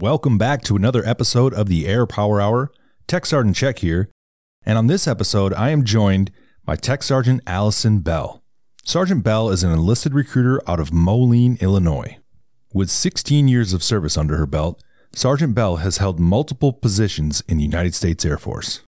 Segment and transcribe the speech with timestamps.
[0.00, 2.70] Welcome back to another episode of the Air Power Hour.
[3.06, 4.10] Tech Sergeant Check here.
[4.62, 6.30] And on this episode, I am joined
[6.66, 8.42] by Tech Sergeant Allison Bell.
[8.84, 12.18] Sergeant Bell is an enlisted recruiter out of Moline, Illinois.
[12.74, 17.56] With 16 years of service under her belt, Sergeant Bell has held multiple positions in
[17.56, 18.82] the United States Air Force.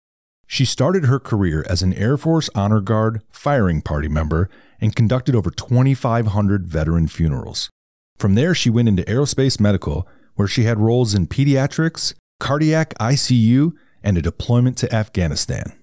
[0.45, 4.47] She started her career as an Air Force Honor Guard firing party member
[4.79, 7.71] and conducted over 2,500 veteran funerals.
[8.19, 10.07] From there, she went into aerospace medical,
[10.39, 15.73] where she had roles in pediatrics, cardiac ICU, and a deployment to Afghanistan.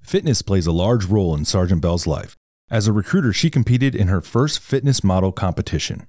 [0.00, 2.34] Fitness plays a large role in Sergeant Bell's life.
[2.70, 6.08] As a recruiter, she competed in her first fitness model competition.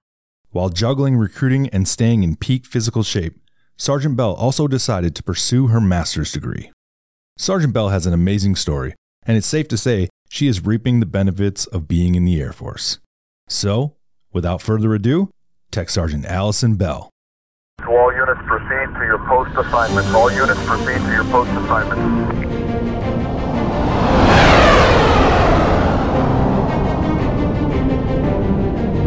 [0.51, 3.37] While juggling recruiting and staying in peak physical shape,
[3.75, 6.71] Sergeant Bell also decided to pursue her master's degree.
[7.37, 11.05] Sergeant Bell has an amazing story, and it's safe to say she is reaping the
[11.05, 12.99] benefits of being in the Air Force.
[13.49, 13.97] So,
[14.31, 15.29] without further ado,
[15.71, 17.11] Tech Sergeant Allison Bell.
[17.81, 20.13] To all units, proceed to your post assignments.
[20.13, 22.01] All units, proceed to your post assignments.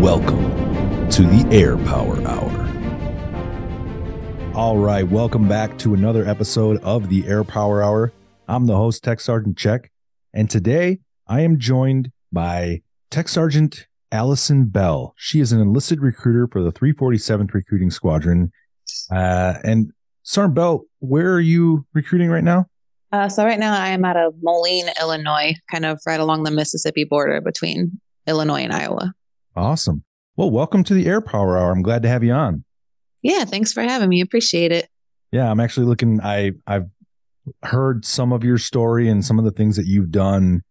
[0.01, 2.51] Welcome to the Air Power Hour.
[4.55, 8.11] All right, welcome back to another episode of the Air Power Hour.
[8.49, 9.93] I'm the host, Tech Sergeant Check,
[10.33, 15.13] and today I am joined by Tech Sergeant Allison Bell.
[15.19, 18.53] She is an enlisted recruiter for the 347th Recruiting Squadron.
[19.11, 19.93] Uh, and
[20.25, 22.67] Sergeant Bell, where are you recruiting right now?
[23.13, 26.51] Uh, so right now I am out of Moline, Illinois, kind of right along the
[26.51, 29.13] Mississippi border between Illinois and Iowa.
[29.55, 30.03] Awesome.
[30.37, 31.71] Well, welcome to the Air Power Hour.
[31.71, 32.65] I'm glad to have you on.
[33.23, 34.21] Yeah, thanks for having me.
[34.23, 34.89] Appreciate it.
[35.31, 36.21] Yeah, I'm actually looking.
[36.23, 36.89] I I've
[37.63, 40.63] heard some of your story and some of the things that you've done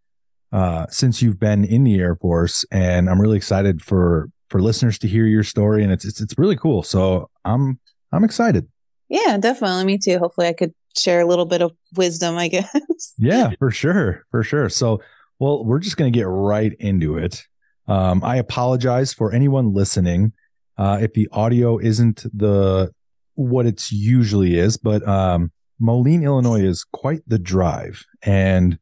[0.51, 4.99] uh, since you've been in the Air Force, and I'm really excited for for listeners
[4.99, 6.83] to hear your story, and it's it's it's really cool.
[6.83, 7.79] So I'm
[8.11, 8.67] I'm excited.
[9.09, 9.85] Yeah, definitely.
[9.85, 10.19] Me too.
[10.19, 12.37] Hopefully, I could share a little bit of wisdom.
[12.37, 13.13] I guess.
[13.17, 14.69] Yeah, for sure, for sure.
[14.69, 15.01] So,
[15.39, 17.43] well, we're just going to get right into it.
[17.87, 20.33] Um, I apologize for anyone listening
[20.77, 22.92] uh, if the audio isn't the
[23.36, 28.77] what it's usually is, but um, Moline, Illinois is quite the drive, and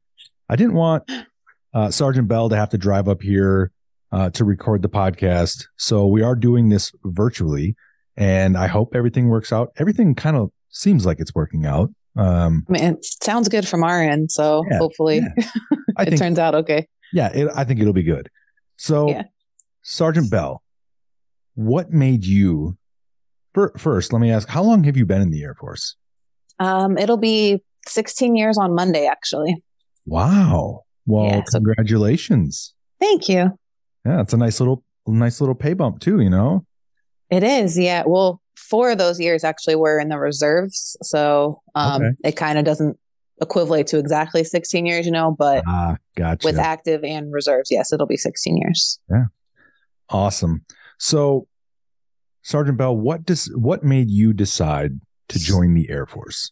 [0.50, 1.10] I didn't want
[1.74, 3.72] uh, Sergeant Bell to have to drive up here
[4.12, 7.76] uh, to record the podcast, so we are doing this virtually,
[8.18, 9.70] and I hope everything works out.
[9.78, 11.90] Everything kind of seems like it's working out.
[12.16, 15.22] Um, I mean, it sounds good from our end, so Yeah, hopefully
[15.98, 16.88] I it think turns out okay.
[17.14, 18.30] Yeah, it, I think it'll be good.
[18.78, 19.24] So, Yeah.
[19.84, 20.62] Sergeant Bell,
[21.56, 22.78] what made you?
[23.54, 25.96] fir- First, let me ask: How long have you been in the Air Force?
[26.60, 29.64] Um, it'll be 16 years on Monday, actually.
[30.06, 30.82] Wow.
[31.06, 32.74] Well, Yeah, so- congratulations.
[33.00, 33.50] Thank you.
[34.06, 36.20] Yeah, it's a nice little, nice little pay bump too.
[36.20, 36.66] You know.
[37.32, 38.04] It is, yeah.
[38.06, 42.12] Well, four of those years actually were in the reserves, so um, Okay.
[42.26, 42.98] it kind of doesn't
[43.42, 46.46] equivalent to exactly 16 years, you know, but Ah, gotcha.
[46.46, 49.00] with active and reserves, yes, it'll be 16 years.
[49.10, 49.26] Yeah.
[50.10, 50.64] Awesome.
[51.00, 51.48] So,
[52.44, 55.00] Sergeant Bell, what does what made you decide
[55.30, 56.52] to join the Air Force?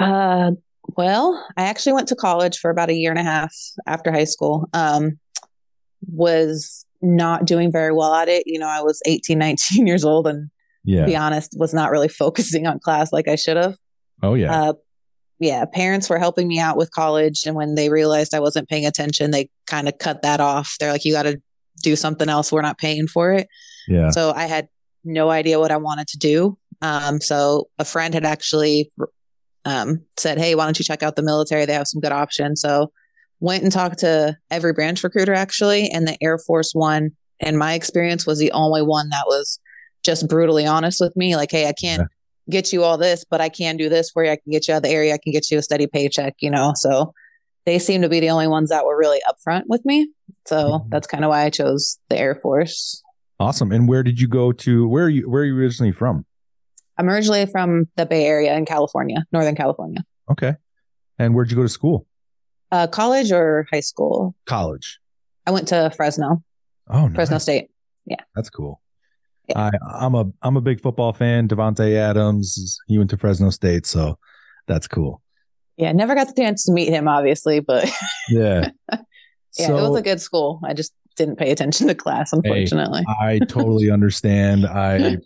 [0.00, 0.52] Uh,
[0.96, 3.54] well, I actually went to college for about a year and a half
[3.86, 4.68] after high school.
[4.72, 5.18] Um,
[6.10, 8.44] was not doing very well at it.
[8.46, 10.50] You know, I was 18, 19 years old and
[10.84, 11.00] Yeah.
[11.00, 13.76] to be honest, was not really focusing on class like I should have.
[14.22, 14.52] Oh yeah.
[14.70, 14.72] Uh,
[15.40, 17.42] yeah, parents were helping me out with college.
[17.46, 20.76] And when they realized I wasn't paying attention, they kind of cut that off.
[20.78, 21.42] They're like, you got to
[21.82, 22.52] do something else.
[22.52, 23.48] We're not paying for it.
[23.88, 24.10] yeah.
[24.10, 24.68] So I had
[25.04, 26.56] no idea what I wanted to do.
[26.80, 28.92] Um, so a friend had actually
[29.64, 31.64] um, said, Hey, why don't you check out the military?
[31.66, 32.60] They have some good options.
[32.60, 32.92] So
[33.42, 37.10] went and talked to every branch recruiter actually, and the Air Force one,
[37.40, 39.58] in my experience, was the only one that was
[40.04, 41.34] just brutally honest with me.
[41.36, 42.08] Like, Hey, I can't
[42.48, 44.30] get you all this, but I can do this for you.
[44.30, 45.12] I can get you out of the area.
[45.14, 46.72] I can get you a steady paycheck, you know?
[46.76, 47.12] So
[47.66, 50.08] they seem to be the only ones that were really upfront with me.
[50.46, 50.90] So Mhm.
[50.90, 53.02] that's kind of why I chose the Air Force.
[53.40, 53.72] Awesome.
[53.72, 54.88] And where did you go to?
[54.88, 55.28] Where are you?
[55.28, 56.24] Where are you originally from?
[56.98, 60.04] I'm originally from the Bay Area in California, Northern California.
[60.30, 60.54] Okay.
[61.18, 62.06] And where'd you go to school?
[62.72, 64.34] Uh, college or high school?
[64.46, 64.98] College.
[65.46, 66.42] I went to Fresno,
[66.88, 67.14] Oh, nice.
[67.14, 67.70] Fresno State.
[68.06, 68.80] Yeah, that's cool.
[69.48, 69.58] Yeah.
[69.58, 69.70] I,
[70.04, 71.48] I'm a I'm a big football fan.
[71.48, 72.78] Davante Adams.
[72.86, 74.18] He went to Fresno State, so
[74.66, 75.20] that's cool.
[75.76, 77.90] Yeah, never got the chance to meet him, obviously, but
[78.28, 78.70] Yeah.
[78.92, 78.98] yeah,
[79.50, 80.60] so it was a good school.
[80.64, 83.02] I just didn't pay attention to class, unfortunately.
[83.20, 84.66] I totally understand.
[84.66, 85.18] I,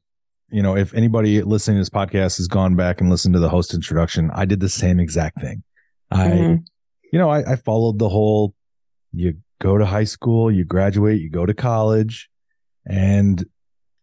[0.50, 3.48] you know, if anybody listening to this podcast has gone back and listened to the
[3.48, 5.62] host introduction, I did the same exact thing.
[6.10, 6.64] I, Mhm.
[7.17, 8.55] You know, I, I followed the whole.
[9.15, 12.29] You go to high school, you graduate, you go to college,
[12.85, 13.41] and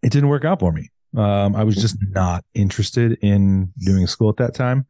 [0.01, 0.89] it didn't work out for me.
[1.15, 4.87] Um, I was just not interested in doing school at that time.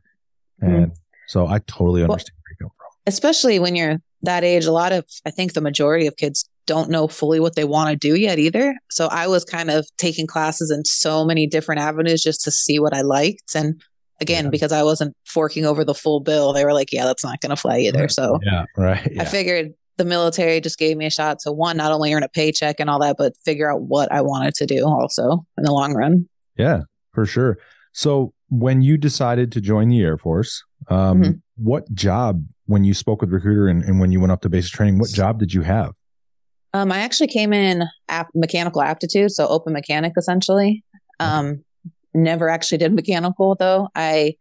[0.61, 0.93] And
[1.27, 2.87] so I totally Well- understand where you come from.
[3.07, 6.89] especially when you're that age, a lot of, I think the majority of kids don't
[6.89, 8.73] know fully what they want to do yet either.
[8.89, 12.79] So I was kind of taking classes in so many different avenues just to see
[12.79, 13.53] what I liked.
[13.53, 13.81] And
[14.21, 14.49] again, Yeah.
[14.51, 17.49] because I wasn't forking over the full bill, they were like, yeah, that's not going
[17.51, 18.07] to fly either.
[18.07, 19.11] So Yeah, right.
[19.19, 22.29] I figured the military just gave me a shot to one, not only earn a
[22.29, 25.71] paycheck and all that, but figure out what I wanted to do also in the
[25.71, 26.27] long run.
[26.57, 26.81] yeah,
[27.13, 27.57] for sure.
[27.91, 31.41] So when you decided to join the Air Force, um, Mhm.
[31.57, 34.71] what job, when you spoke with recruiter and, and when you went up to basic
[34.73, 35.91] training, what job did you have?
[36.73, 40.83] Um, I actually came in ap- mechanical aptitude, so open mechanic essentially.
[41.19, 41.63] Um,
[42.13, 43.89] never actually did mechanical though.
[43.95, 44.35] I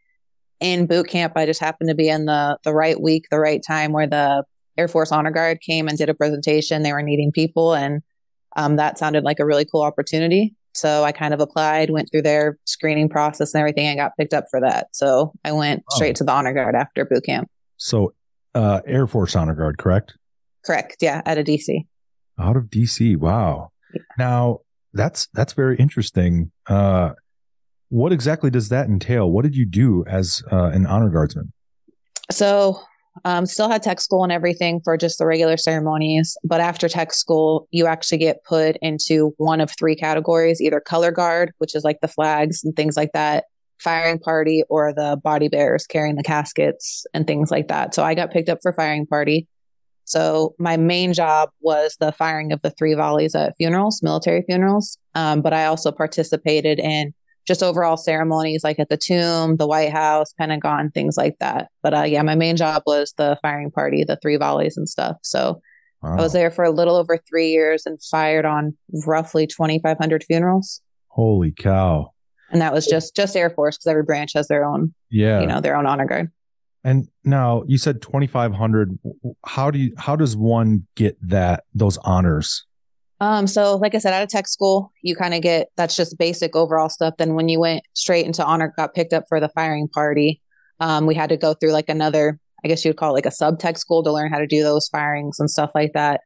[0.60, 3.62] in boot camp, I just happened to be in the the right week, the right
[3.66, 4.44] time where the
[4.78, 6.82] Air Force Honor Guard came and did a presentation.
[6.82, 8.00] They were needing people, and
[8.56, 10.54] um, that sounded like a really cool opportunity.
[10.74, 14.32] So I kind of applied, went through their screening process and everything, and got picked
[14.32, 14.86] up for that.
[14.92, 15.96] So I went Oh.
[15.96, 17.50] straight to the Honor Guard after boot camp.
[17.76, 18.14] So
[18.54, 20.14] uh, Air Force Honor Guard, correct?
[20.64, 21.86] Correct, yeah, out of DC.
[22.38, 23.16] Out of DC.
[23.19, 23.72] Wow.
[24.16, 24.60] Now
[24.94, 26.50] that's that's very interesting.
[26.66, 27.10] Uh,
[27.92, 29.30] what exactly does that entail?
[29.30, 31.52] What did you do as uh, an honor guardsman?
[32.30, 32.80] So,
[33.26, 36.34] um, still had tech school and everything for just the regular ceremonies.
[36.42, 41.10] But after tech school, you actually get put into one of three categories either color
[41.10, 43.44] guard, which is like the flags and things like that,
[43.78, 47.94] firing party, or the body bearers carrying the caskets and things like that.
[47.94, 49.46] So, I got picked up for firing party.
[50.04, 54.96] So, my main job was the firing of the three volleys at funerals, military funerals.
[55.14, 57.12] Um, but I also participated in
[57.46, 61.68] just overall ceremonies like at the tomb, the White House, Pentagon, things like that.
[61.82, 65.16] But uh, yeah, my main job was the firing party, the three volleys and stuff.
[65.22, 65.60] So
[66.02, 66.16] Wow.
[66.18, 70.80] I was there for a little over three years and fired on roughly 2,500 funerals.
[71.06, 72.12] Holy cow!
[72.50, 75.40] And that was just just Air Force because every branch has their own, Yeah.
[75.40, 76.32] you know, their own honor guard.
[76.82, 78.98] And now you said twenty five hundred.
[79.46, 79.94] How do you?
[79.96, 82.64] How does one get that those honors?
[83.22, 86.19] Um, so like I said, out of tech school, you kind of get that's just
[86.19, 87.14] basic overall stuff.
[87.19, 90.42] Then when you went straight into honor, got picked up for the firing party,
[90.80, 93.26] um, we had to go through like another, I guess you would call it like
[93.26, 96.22] a sub tech school to learn how to do those firings and stuff like that.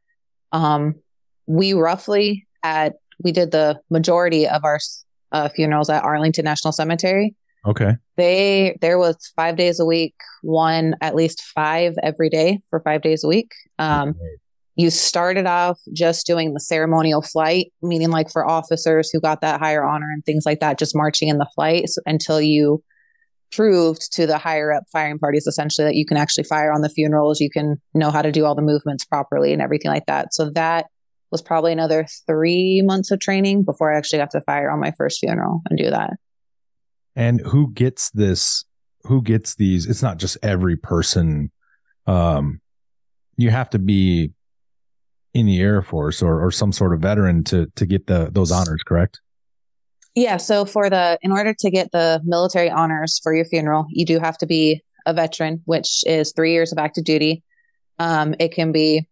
[0.51, 0.95] Um,
[1.45, 4.79] we roughly at we did the majority of our
[5.31, 7.35] uh, funerals at Arlington National Cemetery.
[7.67, 7.95] Okay.
[8.15, 13.03] They there was five days a week, one at least five every day for five
[13.03, 13.51] days a week.
[13.77, 14.15] Um,
[14.77, 19.59] you started off just doing the ceremonial flight, meaning like for officers who got that
[19.59, 22.83] higher honor and things like that, just marching in the flight until you
[23.51, 26.89] proved to the higher up firing parties essentially that you can actually fire on the
[26.89, 30.31] funerals, you can know how to do all the movements properly and everything like that.
[30.31, 30.85] So that
[31.31, 34.93] was probably another three months of training before I actually got to fire on my
[34.95, 36.11] first funeral and do that.
[37.15, 38.63] And who gets this?
[39.05, 39.87] Who gets these?
[39.87, 41.51] It's not just every person.
[42.05, 42.61] Um,
[43.37, 44.33] you have to be
[45.33, 48.51] in the Air Force or, or some sort of veteran to to get the those
[48.51, 49.19] honors, correct?
[50.17, 50.37] Yeah.
[50.37, 54.17] So for the, in order to get the military honors for your funeral, you do
[54.17, 57.43] have to be a veteran, which is three years of active duty.
[57.99, 59.07] Um, it can be,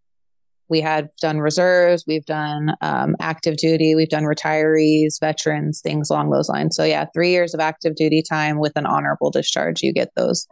[0.68, 6.32] we have done reserves, we've done um, active duty, we've done retirees, veterans, things along
[6.32, 6.76] those lines.
[6.76, 10.48] So yeah, three years of active duty time with an honorable discharge, you get those.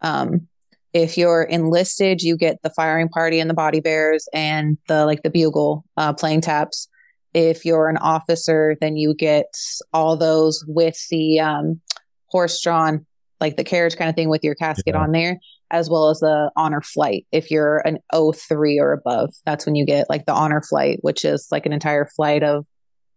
[0.00, 0.48] Um,
[0.92, 5.22] if you're enlisted, you get the firing party and the body bears and the like
[5.22, 6.88] the bugle uh, playing taps
[7.32, 9.46] if you're an officer, then you get
[9.92, 11.80] all those with the um,
[12.26, 13.06] horse drawn,
[13.40, 15.02] like the carriage kind of thing with your casket Yeah.
[15.02, 15.38] on there,
[15.70, 17.26] as well as the honor flight.
[17.30, 21.24] If you're an O3 or above, that's when you get like the honor flight, which
[21.24, 22.66] is like an entire flight of,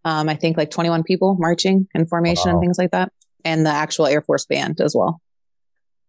[0.06, 2.58] um, I think like 21 people marching in formation Wow.
[2.58, 3.12] and things like that,
[3.44, 5.22] and the actual Air Force band as well.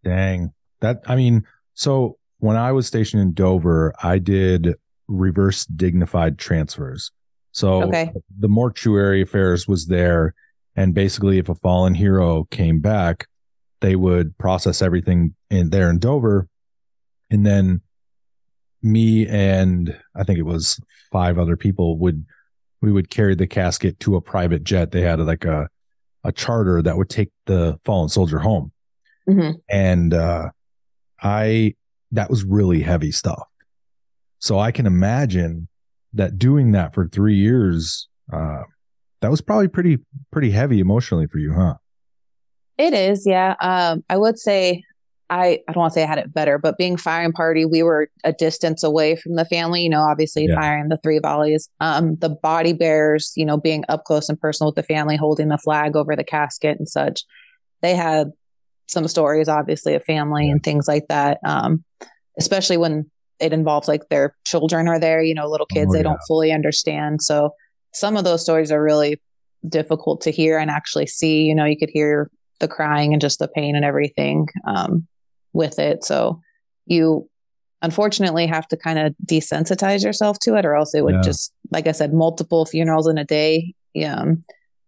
[0.04, 0.52] Dang.
[0.80, 1.44] That I mean,
[1.75, 4.75] so when I was stationed in Dover, I did
[5.09, 7.11] reverse dignified transfers.
[7.52, 8.12] So Okay.
[8.38, 10.35] the mortuary affairs was there
[10.76, 13.28] and basically if a fallen hero came back,
[13.81, 16.49] they would process everything in there in Dover
[17.31, 17.81] and then
[18.83, 20.78] me and I think it was
[21.12, 22.25] five other people would
[22.83, 24.90] we would carry the casket to a private jet.
[24.90, 25.69] They had like a
[26.25, 28.73] a charter that would take the fallen soldier home
[29.26, 30.49] hmm and uh
[31.25, 31.75] i
[32.12, 33.49] that was really heavy stuff
[34.38, 35.66] so i can imagine
[36.12, 38.62] that doing that for three years uh
[39.21, 39.99] that was probably pretty
[40.31, 41.75] pretty heavy emotionally for you huh
[42.76, 43.54] It is, yeah.
[43.61, 44.83] Um, I would say
[45.31, 47.83] I, I don't want to say I had it better, but being firing party, we
[47.83, 50.54] were a distance away from the family, you know, obviously yeah.
[50.54, 51.69] firing the three volleys.
[51.81, 55.49] Um, the body bearers, you know, being up close and personal with the family, holding
[55.49, 57.23] the flag over the casket and such.
[57.81, 58.33] They had
[58.86, 60.52] some stories, obviously, of family yeah.
[60.52, 61.38] and things like that.
[61.44, 61.84] Um,
[62.38, 63.10] especially when
[63.40, 66.04] it involves like their children are there, you know, little kids, oh, they yeah.
[66.04, 67.22] don't fully understand.
[67.22, 67.50] So
[67.92, 69.20] some of those stories are really
[69.68, 71.42] difficult to hear and actually see.
[71.42, 75.06] You know, you could hear the crying and just the pain and everything um,
[75.52, 76.04] with it.
[76.04, 76.40] So
[76.86, 77.28] you
[77.82, 81.22] unfortunately have to kind of desensitize yourself to it, or else it would yeah.
[81.22, 83.74] just, like I said, multiple funerals in a day.
[84.04, 84.44] Um,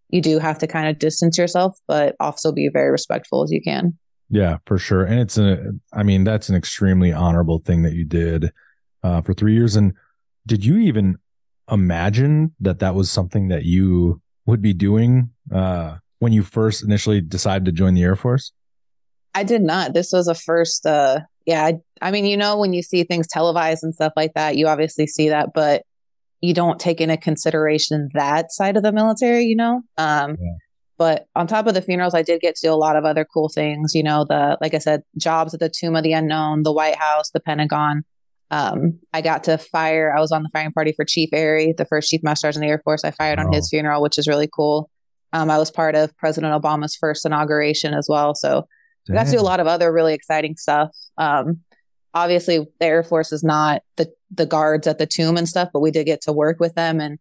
[0.09, 3.61] you do have to kind of distance yourself, but also be very respectful as you
[3.61, 3.97] can.
[4.29, 5.05] Yeah, for sure.
[5.05, 8.53] And it's a, I mean, that's an extremely honorable thing that you did
[9.03, 9.77] uh, for three years.
[9.77, 9.95] And
[10.47, 11.19] did you even
[11.71, 17.21] imagine that that was something that you would be doing uh, when you first initially
[17.21, 18.53] decided to join the Air Force?
[19.35, 19.93] I did not.
[19.93, 20.87] This was a first.
[20.87, 24.35] Uh, yeah, I, I mean, you know, when you see things televised and stuff like
[24.35, 25.83] that, you obviously see that, but
[26.41, 29.45] you don't take into consideration that side of the military.
[29.45, 29.83] You know.
[29.99, 30.57] Um, yeah.
[30.99, 33.27] But on top of the funerals, I did get to do a lot of other
[33.27, 33.95] cool things.
[33.95, 36.97] You know, the like I said, jobs at the Tomb of the Unknown, the White
[36.97, 38.03] House, the Pentagon.
[38.51, 40.15] Um, I got to fire.
[40.17, 42.69] I was on the firing party for Chief Airey, the first Chief Master Sergeant in
[42.69, 43.05] the Air Force.
[43.05, 44.89] I fired on his funeral, which is really cool.
[45.33, 48.35] Um, I was part of President Obama's first inauguration as well.
[48.35, 48.67] So
[49.11, 50.91] I got to do a lot of other really exciting stuff.
[51.19, 51.61] Um,
[52.17, 55.81] obviously, the Air Force is not the the guards at the tomb and stuff, but
[55.81, 57.19] we did get to work with them, and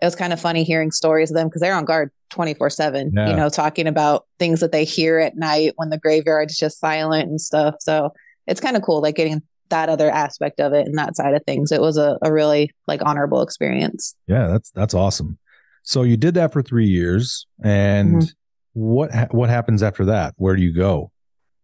[0.00, 2.68] it was kind of funny hearing stories of them because they're on guard twenty four
[2.68, 3.12] seven.
[3.14, 6.80] You know, talking about things that they hear at night when the graveyard is just
[6.80, 7.76] silent and stuff.
[7.80, 8.12] So
[8.46, 11.42] it's kind of cool, like getting that other aspect of it and that side of
[11.44, 11.72] things.
[11.72, 14.14] It was a, a really like honorable experience.
[14.26, 15.38] Yeah, that's that's awesome.
[15.84, 18.30] So you did that for three years, and mm-hmm.
[18.72, 20.34] what what happens after that?
[20.36, 21.10] Where do you go?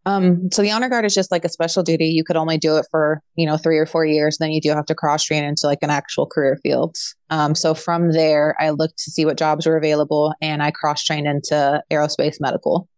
[0.09, 2.07] Um, so the honor guard is just like a special duty.
[2.07, 4.39] You could only do it for you know three or four years.
[4.41, 6.97] And Then you do have to cross train into like an actual career field.
[7.29, 11.05] Um, so from there, I looked to see what jobs were available, and I cross
[11.05, 12.89] trained into aerospace medical.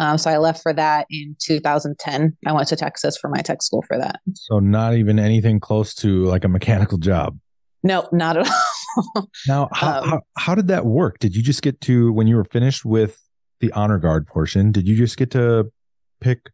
[0.00, 2.36] Um, so I left for that in 2010.
[2.44, 4.18] I went to Texas for my tech school for that.
[4.34, 7.38] So not even anything close to like a mechanical job.
[7.84, 8.48] No, not at
[9.14, 9.28] all.
[9.46, 11.18] now, how, um, how, how did that work?
[11.18, 13.22] Did you just get to when you were finished with
[13.60, 14.72] the honor guard portion?
[14.72, 15.70] Did you just get to
[16.20, 16.50] pick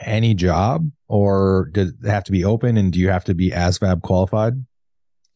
[0.00, 2.76] any job, or did it have to be open?
[2.76, 4.54] And do you have to be ASVAB qualified?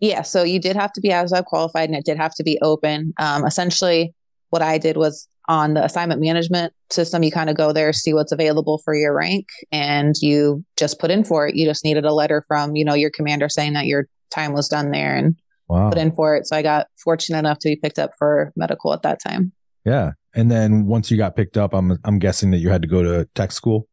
[0.00, 2.59] Yeah, so you did have to be ASVAB qualified, and it did have to be
[2.62, 3.12] open.
[3.18, 4.14] Um, essentially,
[4.50, 8.14] what I did was on the assignment management system, you kind of go there, see
[8.14, 11.56] what's available for your rank, and you just put in for it.
[11.56, 14.68] You just needed a letter from, you know, your commander saying that your time was
[14.68, 15.37] done there and
[15.68, 15.88] wow.
[15.88, 16.47] put in for it.
[16.47, 19.52] So I got fortunate enough to be picked up for medical at that time.
[19.85, 20.12] Yeah.
[20.34, 23.02] And then once you got picked up, I'm I'm guessing that you had to go
[23.02, 23.88] to tech school.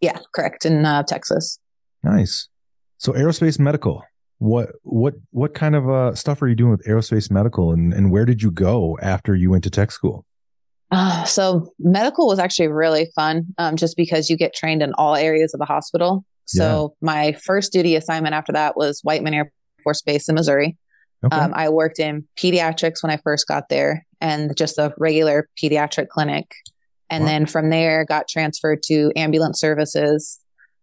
[0.00, 0.64] Yeah, correct.
[0.64, 1.58] In uh, Texas.
[2.02, 2.48] Nice.
[2.98, 4.02] So aerospace medical.
[4.38, 8.10] What what what kind of uh, stuff are you doing with aerospace medical, and and
[8.10, 10.24] where did you go after you went to tech school?
[10.90, 15.14] Uh, so medical was actually really fun, um, just because you get trained in all
[15.14, 16.24] areas of the hospital.
[16.46, 17.06] So yeah.
[17.06, 19.52] my first duty assignment after that was Whiteman Air
[19.84, 20.76] Force Base in Missouri.
[21.24, 21.36] Okay.
[21.36, 26.08] Um, I worked in pediatrics when I first got there, and just a regular pediatric
[26.08, 26.54] clinic.
[27.08, 27.30] And wow.
[27.30, 30.40] then from there, got transferred to ambulance services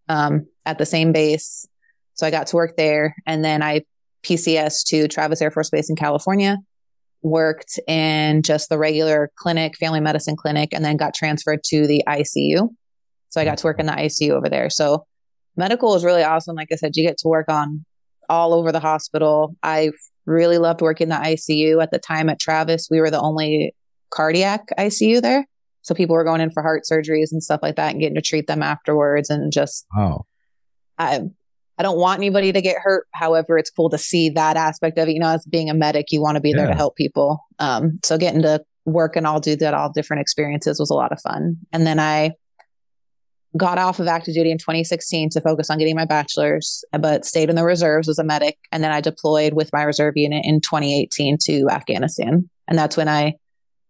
[0.09, 1.67] um, at the same base.
[2.15, 3.83] So I got to work there, and then I
[4.23, 6.57] PCS to Travis Air Force Base in California
[7.21, 12.03] worked in just the regular clinic, family medicine clinic, and then got transferred to the
[12.07, 12.69] ICU.
[13.29, 14.69] So I got to work in the ICU over there.
[14.69, 15.05] So
[15.55, 16.55] medical is really awesome.
[16.55, 17.85] Like I said, you get to work on
[18.29, 19.55] all over the hospital.
[19.63, 19.91] I
[20.25, 22.87] really loved working the ICU at the time at Travis.
[22.91, 23.73] We were the only
[24.11, 25.45] cardiac ICU there.
[25.81, 28.21] So people were going in for heart surgeries and stuff like that and getting to
[28.21, 30.25] treat them afterwards and just wow.
[30.97, 31.21] I
[31.77, 33.07] I don't want anybody to get hurt.
[33.13, 35.13] However, it's cool to see that aspect of it.
[35.13, 37.39] You know, as being a medic, you want to be there to help people.
[37.59, 41.11] Um, so getting to work and all do that, all different experiences was a lot
[41.11, 41.57] of fun.
[41.71, 42.31] And then I
[43.55, 47.49] got off of active duty in 2016 to focus on getting my bachelor's, but stayed
[47.49, 48.57] in the reserves as a medic.
[48.71, 52.49] And then I deployed with my reserve unit in 2018 to Afghanistan.
[52.67, 53.35] And that's when I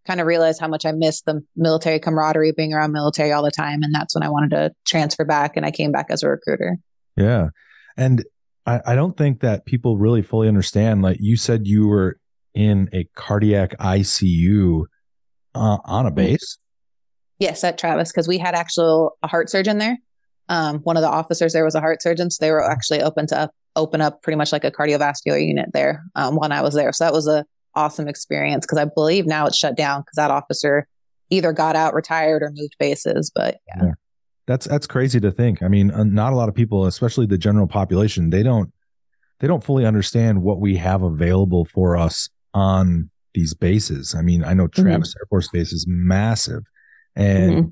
[0.05, 3.51] kind of realized how much I missed the military camaraderie, being around military all the
[3.51, 3.83] time.
[3.83, 6.77] And that's when I wanted to transfer back and I came back as a recruiter.
[7.17, 7.49] Yeah.
[7.97, 8.23] And
[8.65, 11.01] I, I don't think that people really fully understand.
[11.01, 12.19] Like you said, you were
[12.53, 14.83] in a cardiac ICU
[15.53, 16.57] uh, on a base.
[17.39, 19.97] Yes, at Travis, because we had actual a heart surgeon there.
[20.49, 23.27] Um, one of the officers there was a heart surgeon, so they were actually open
[23.27, 26.73] to up, open up pretty much like a cardiovascular unit there um, when I was
[26.73, 26.91] there.
[26.93, 30.31] So that was a awesome experience because I believe now it's shut down because that
[30.31, 30.87] officer
[31.29, 33.31] either got out, retired, or moved bases.
[33.33, 33.83] But yeah.
[33.83, 33.91] yeah.
[34.47, 35.61] that's that's crazy to think.
[35.61, 38.71] I mean, uh, not a lot of people, especially the general population, they don't
[39.39, 44.15] they don't fully understand what we have available for us on these bases.
[44.15, 44.81] I mean, I know mm-hmm.
[44.81, 45.19] Travis mm-hmm.
[45.21, 46.63] Air Force Base is massive,
[47.17, 47.67] and mm-hmm.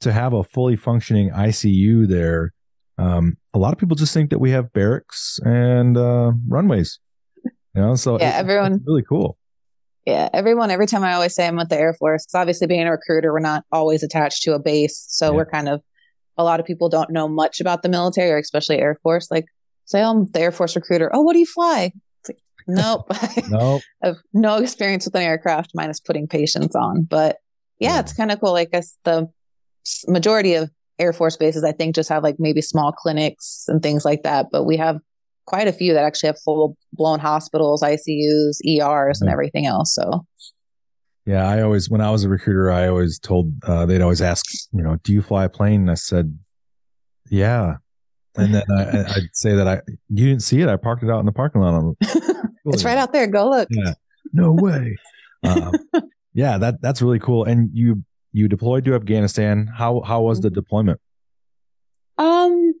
[0.00, 2.52] to have a fully functioning ICU there,
[2.98, 6.98] um, a lot of people just think that we have barracks and uh, runways.
[7.44, 9.36] You know, so yeah, it, everyone really cool.
[10.06, 10.70] Yeah, everyone.
[10.70, 13.40] Every time I always say I'm with the Air Force, obviously being a recruiter, we're
[13.40, 15.32] not always attached to a base, so yeah.
[15.32, 15.82] we're kind of.
[16.38, 19.30] A lot of people don't know much about the military, or especially Air Force.
[19.30, 19.46] Like,
[19.86, 21.10] say I'm the Air Force recruiter.
[21.14, 21.92] Oh, what do you fly?
[22.20, 23.06] It's like, nope.
[23.48, 23.82] nope.
[24.02, 27.04] I have no experience with an aircraft minus putting patients on.
[27.04, 27.38] But
[27.78, 28.00] yeah, yeah.
[28.00, 28.52] it's kind of cool.
[28.52, 29.28] Like, guess the
[30.08, 34.04] majority of Air Force bases, I think, just have like maybe small clinics and things
[34.04, 34.46] like that.
[34.50, 34.98] But we have
[35.46, 39.94] quite a few that actually have full blown hospitals, ICUs, ERs, and everything else.
[39.94, 40.26] So,
[41.24, 44.44] yeah, I always, when I was a recruiter, I always told, uh, they'd always ask,
[44.72, 45.82] you know, do you fly a plane?
[45.82, 46.38] And I said,
[47.30, 47.76] yeah.
[48.36, 50.68] And then I, would say that I, you didn't see it.
[50.68, 51.96] I parked it out in the parking lot.
[52.66, 53.26] it's right out there.
[53.26, 53.68] Go look.
[53.70, 53.94] Yeah.
[54.32, 54.96] No way.
[55.42, 55.72] um,
[56.36, 57.44] yeah, that, that's really cool.
[57.44, 59.66] And you, you deployed to Afghanistan.
[59.74, 61.00] How, how was the deployment?
[62.18, 62.74] Um,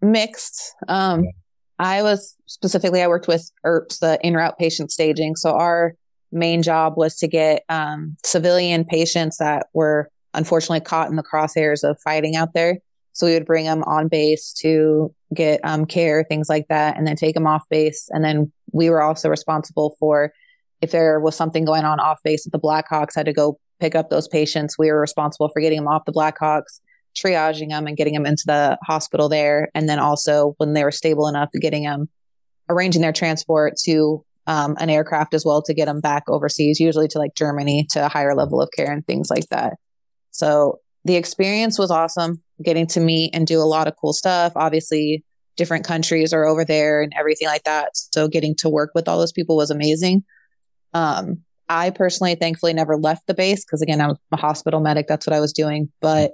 [0.00, 0.74] mixed.
[0.88, 1.30] Um, yeah.
[1.78, 5.36] I was specifically, I worked with ERPS, the en route patient staging.
[5.36, 5.94] So our
[6.32, 11.88] main job was to get um, civilian patients that were unfortunately caught in the crosshairs
[11.88, 12.78] of fighting out there.
[13.12, 17.06] So we would bring them on base to get um, care, things like that, and
[17.06, 18.08] then take them off base.
[18.10, 20.32] And then we were also responsible for
[20.84, 23.94] if there was something going on off base, if the Blackhawks had to go pick
[23.94, 26.80] up those patients, we were responsible for getting them off the Blackhawks
[27.14, 29.68] triaging them and getting them into the hospital there.
[29.74, 32.08] And then also when they were stable enough, getting them,
[32.68, 37.08] arranging their transport to um, an aircraft as well to get them back overseas, usually
[37.08, 39.74] to like Germany to a higher level of care and things like that.
[40.32, 44.52] So the experience was awesome getting to meet and do a lot of cool stuff.
[44.56, 45.24] Obviously,
[45.56, 47.90] different countries are over there and everything like that.
[47.94, 50.24] So getting to work with all those people was amazing.
[50.94, 55.06] Um, I personally, thankfully, never left the base because again, I'm a hospital medic.
[55.08, 55.90] That's what I was doing.
[56.00, 56.32] But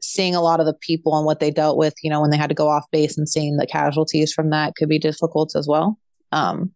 [0.00, 2.36] seeing a lot of the people and what they dealt with, you know, when they
[2.36, 5.66] had to go off base and seeing the casualties from that could be difficult as
[5.68, 5.98] well.
[6.32, 6.72] Um,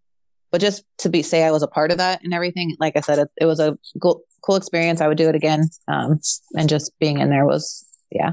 [0.50, 3.00] but just to be say I was a part of that and everything, like I
[3.00, 5.00] said, it, it was a cool, cool experience.
[5.00, 5.64] I would do it again.
[5.88, 6.20] Um,
[6.55, 8.33] and just being in there was, yeah,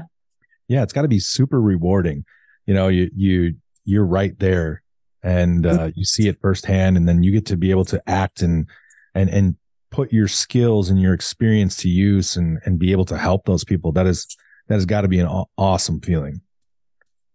[0.68, 2.24] yeah, it's got to be super rewarding.
[2.66, 4.82] You know, you you you're right there,
[5.24, 8.42] and uh, you see it firsthand, and then you get to be able to act
[8.42, 8.68] and
[9.14, 9.56] and and
[9.90, 13.64] put your skills and your experience to use, and and be able to help those
[13.64, 13.90] people.
[13.90, 14.36] That is
[14.68, 16.40] that has got to be an awesome feeling.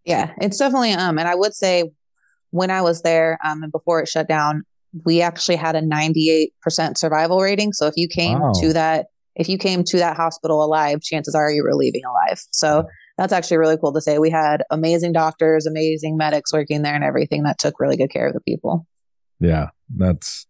[0.04, 1.90] Yeah, it's definitely um and I would say
[2.50, 4.62] when I was there um and before it shut down,
[5.04, 6.50] we actually had a 98%
[6.96, 7.72] survival rating.
[7.72, 8.52] So if you came wow.
[8.60, 12.42] to that if you came to that hospital alive, chances are you were leaving alive.
[12.50, 12.86] So
[13.20, 14.18] that's actually really cool to say.
[14.18, 18.26] We had amazing doctors, amazing medics working there and everything that took really good care
[18.26, 18.86] of the people.
[19.38, 20.46] Yeah, that's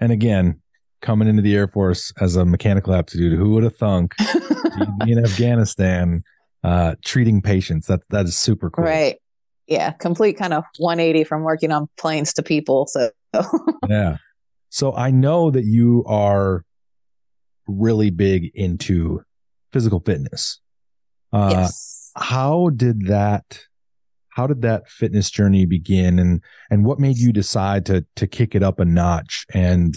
[0.00, 0.60] and again,
[1.00, 4.14] coming into the Air Force as a mechanical aptitude, who would have thunk
[5.06, 6.22] in Afghanistan
[6.62, 7.86] uh, treating patients?
[7.86, 8.84] That that is super cool.
[8.84, 9.16] Right.
[9.66, 9.92] Yeah.
[9.92, 12.86] Complete kind of 180 from working on planes to people.
[12.86, 13.10] So
[13.88, 14.18] yeah.
[14.68, 16.66] So I know that you are
[17.66, 19.22] really big into
[19.72, 20.60] physical fitness.
[21.32, 21.99] Uh, yes.
[22.16, 23.60] How did that?
[24.30, 28.54] How did that fitness journey begin, and and what made you decide to to kick
[28.54, 29.94] it up a notch and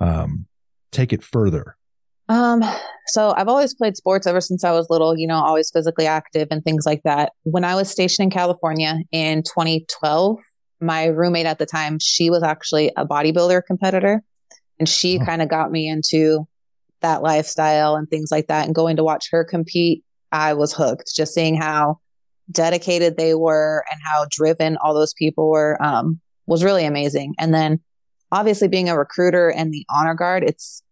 [0.00, 0.46] um,
[0.90, 1.76] take it further?
[2.28, 2.62] Um,
[3.08, 6.46] so I've always played sports ever since I was little, you know, always physically active
[6.52, 7.32] and things like that.
[7.42, 10.38] When I was stationed in California in 2012,
[10.80, 14.22] my roommate at the time, she was actually a bodybuilder competitor
[14.78, 15.24] and she oh.
[15.24, 16.46] kind of got me into
[17.00, 21.14] that lifestyle and things like that and going to watch her compete, I was hooked
[21.14, 21.98] just seeing how
[22.50, 27.34] dedicated they were and how driven all those people were um, was really amazing.
[27.38, 27.80] And then
[28.32, 30.82] obviously being a recruiter and the honor guard, it's,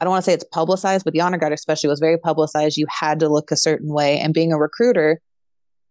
[0.00, 2.76] I don't want to say it's publicized, but the honor guard especially was very publicized.
[2.76, 4.18] You had to look a certain way.
[4.18, 5.20] And being a recruiter,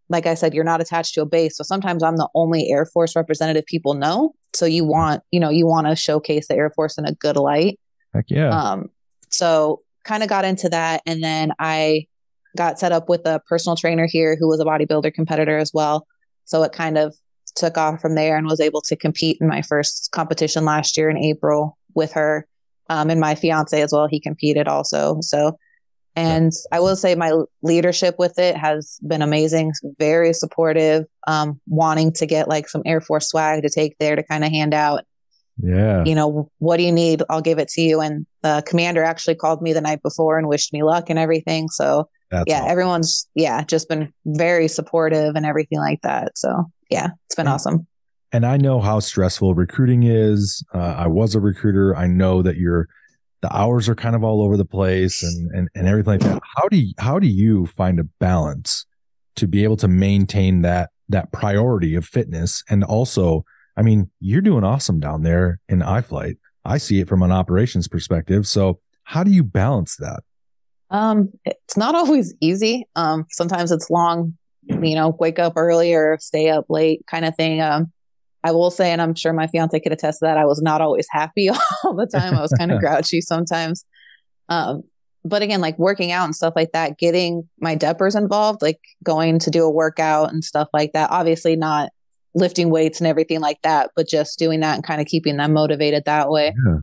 [0.09, 1.57] like I said, you're not attached to a base.
[1.57, 4.33] So sometimes I'm the only Air Force representative people know.
[4.53, 7.37] So you want, you know, you want to showcase the Air Force in a good
[7.37, 7.79] light.
[8.13, 8.49] Heck yeah.
[8.49, 8.89] Um,
[9.29, 11.01] so kind of got into that.
[11.05, 12.07] And then I
[12.55, 16.07] got set up with a personal trainer here who was a bodybuilder competitor as well.
[16.45, 17.15] So it kind of
[17.55, 21.09] took off from there and was able to compete in my first competition last year
[21.09, 22.47] in April with her.
[22.89, 25.17] Um, and my fiance as well, he competed also.
[25.21, 25.57] So,
[26.15, 32.11] and I will say my leadership with it has been amazing, very supportive, um, wanting
[32.13, 35.05] to get like some Air Force swag to take there to kind of hand out.
[35.57, 36.03] Yeah.
[36.03, 37.23] You know, what do you need?
[37.29, 38.01] I'll give it to you.
[38.01, 41.69] And the commander actually called me the night before and wished me luck and everything.
[41.69, 42.71] So That's yeah, awesome.
[42.71, 46.35] everyone's yeah, just been very supportive and everything like that.
[46.35, 47.87] So yeah, it's been and, awesome.
[48.31, 50.65] And I know how stressful recruiting is.
[50.73, 51.95] Uh, I was a recruiter.
[51.95, 52.89] I know that you're
[53.41, 56.41] the hours are kind of all over the place and, and and everything like that.
[56.57, 58.87] How do you, how do you find a balance
[59.35, 63.45] to be able to maintain that that priority of fitness and also,
[63.77, 66.37] I mean, you're doing awesome down there in iFlight.
[66.65, 68.47] I see it from an operations perspective.
[68.47, 70.23] So how do you balance that?
[70.89, 72.87] Um, it's not always easy.
[72.95, 77.35] Um, sometimes it's long, you know, wake up early or stay up late kind of
[77.35, 77.61] thing.
[77.61, 77.91] Um,
[78.43, 80.81] I will say, and I'm sure my fiance could attest to that, I was not
[80.81, 81.49] always happy
[81.83, 82.33] all the time.
[82.33, 83.85] I was kind of grouchy sometimes.
[84.49, 84.83] Um,
[85.25, 89.39] but again, like working out and stuff like that, getting my DEPers involved, like going
[89.39, 91.11] to do a workout and stuff like that.
[91.11, 91.91] Obviously, not
[92.35, 95.53] lifting weights and everything like that, but just doing that and kind of keeping them
[95.53, 96.53] motivated that way.
[96.65, 96.79] Yeah.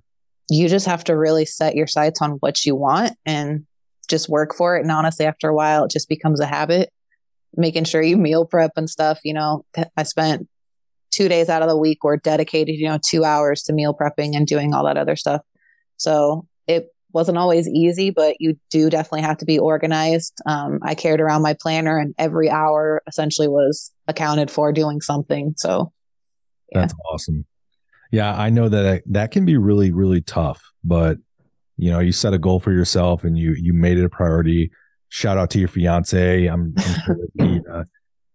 [0.49, 3.67] You just have to really set your sights on what you want and
[4.11, 4.83] just work for it.
[4.83, 6.91] And honestly, after a while, it just becomes a habit.
[7.57, 9.21] Making sure you meal prep and stuff.
[9.25, 9.65] You know,
[9.97, 10.49] I spent
[11.11, 14.37] two days out of the week were dedicated, you know, two hours to meal prepping
[14.37, 15.43] and doing all that other stuff.
[15.97, 20.35] So it wasn't always easy, but you do definitely have to be organized.
[20.47, 25.55] Um, I carried around my planner, and every hour essentially was accounted for doing something.
[25.57, 25.93] So
[26.73, 26.83] yeah.
[26.83, 27.47] that's awesome.
[28.13, 31.19] Yeah, I know that that can be really, really tough, but
[31.81, 34.71] you know, you set a goal for yourself and you you made it a priority.
[35.09, 36.47] Shout out to your fiance.
[36.47, 37.85] I'm, I'm sure he uh,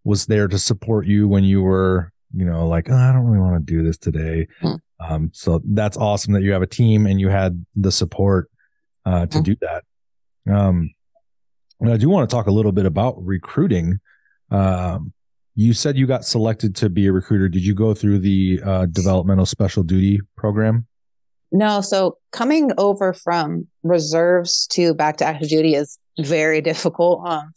[0.03, 3.39] was there to support you when you were you know, like, oh, I don't really
[3.39, 4.47] want to do this today.
[4.61, 4.79] Mm.
[4.99, 8.49] Um, so that's awesome that you have a team and you had the support
[9.05, 9.43] uh, to mm.
[9.43, 9.83] do that.
[10.53, 10.91] Um,
[11.79, 13.99] and I do want to talk a little bit about recruiting.
[14.51, 15.13] Um,
[15.55, 17.47] you said you got selected to be a recruiter.
[17.47, 20.87] Did you go through the uh, developmental special duty program?
[21.51, 21.81] No.
[21.81, 27.25] So coming over from reserves to back to active duty is very difficult.
[27.25, 27.53] Um,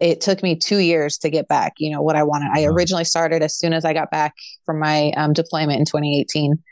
[0.00, 2.50] it took me two years to get back, you know, what I wanted.
[2.52, 4.34] I originally started as soon as I got back
[4.66, 6.62] from my um, deployment in 2018.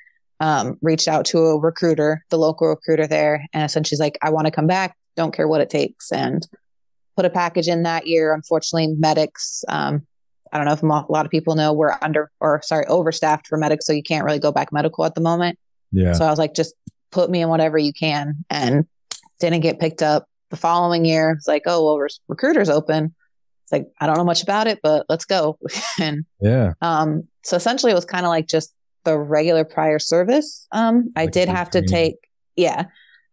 [0.41, 4.31] Um, reached out to a recruiter, the local recruiter there, and essentially she's like, I
[4.31, 4.97] want to come back.
[5.15, 6.11] Don't care what it takes.
[6.11, 6.47] And
[7.15, 8.33] put a package in that year.
[8.33, 10.07] Unfortunately, medics, um,
[10.53, 13.59] I don't know if a lot of people know we're under or sorry, overstaffed for
[13.59, 13.87] medics.
[13.87, 15.59] So you can't really go back medical at the moment.
[15.93, 16.13] Yeah.
[16.13, 16.75] So I was like, just
[17.11, 18.87] put me in whatever you can and
[19.41, 20.27] didn't get picked up.
[20.51, 23.15] The following year, it's like, oh, well, recruiters open
[23.71, 25.59] it's like I don't know much about it, but let's go.
[26.01, 28.75] and yeah, um, so essentially it was kind of like just
[29.05, 30.67] the regular prior service.
[30.73, 32.17] Um, I did have to take
[32.57, 32.87] yeah.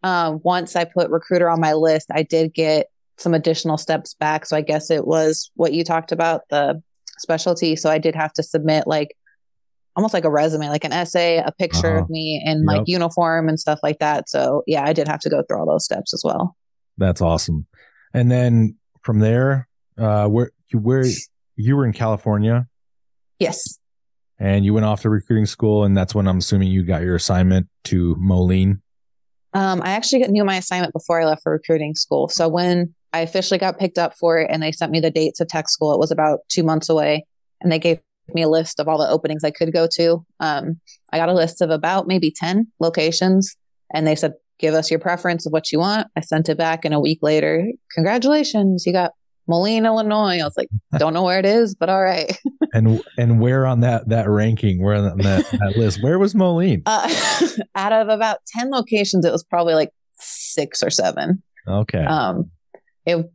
[0.03, 4.45] Um, once I put recruiter on my list, I did get some additional steps back.
[4.45, 6.81] So I guess it was what you talked about the
[7.17, 7.75] specialty.
[7.75, 9.17] So I did have to submit like
[9.97, 12.03] almost like a resume, like an essay, a picture uh-huh.
[12.03, 12.67] of me in yep.
[12.67, 14.29] like uniform and stuff like that.
[14.29, 16.55] So yeah, I did have to go through all those steps as well.
[16.97, 17.65] That's awesome.
[18.13, 21.03] And then from there, uh, where you where
[21.55, 22.67] you were in California?
[23.39, 23.79] Yes.
[24.39, 27.15] And you went off to recruiting school, and that's when I'm assuming you got your
[27.15, 28.81] assignment to Moline.
[29.53, 32.29] Um, I actually knew my assignment before I left for recruiting school.
[32.29, 35.39] So when I officially got picked up for it, and they sent me the dates
[35.39, 37.25] of tech school, it was about two months away,
[37.61, 37.99] and they gave
[38.33, 40.25] me a list of all the openings I could go to.
[40.39, 40.79] Um,
[41.11, 43.55] I got a list of about maybe ten locations,
[43.93, 46.85] and they said, "Give us your preference of what you want." I sent it back,
[46.85, 49.11] and a week later, congratulations, you got
[49.47, 50.39] Moline, Illinois.
[50.39, 52.37] I was like, don't know where it is, but all right.
[52.73, 56.83] and and where on that that ranking, where on that, that list, where was Moline?
[56.85, 57.09] Uh,
[57.75, 61.41] out of about ten locations, it was probably like six or seven.
[61.67, 62.03] Okay.
[62.03, 62.51] Um,
[63.05, 63.29] it.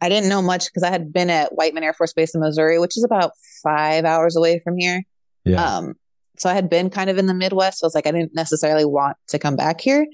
[0.00, 2.78] I didn't know much because I had been at Whiteman Air Force Base in Missouri,
[2.78, 3.32] which is about
[3.62, 5.02] five hours away from here.
[5.44, 5.62] Yeah.
[5.62, 5.94] Um,
[6.38, 7.80] so I had been kind of in the Midwest.
[7.80, 10.06] So I was like, I didn't necessarily want to come back here.